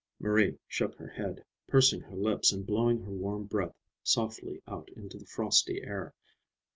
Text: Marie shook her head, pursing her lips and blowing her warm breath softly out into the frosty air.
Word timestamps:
Marie 0.19 0.57
shook 0.67 0.95
her 0.97 1.09
head, 1.09 1.45
pursing 1.67 2.01
her 2.01 2.15
lips 2.15 2.51
and 2.51 2.65
blowing 2.65 3.03
her 3.03 3.11
warm 3.11 3.43
breath 3.43 3.75
softly 4.01 4.59
out 4.67 4.89
into 4.95 5.19
the 5.19 5.27
frosty 5.27 5.83
air. 5.83 6.11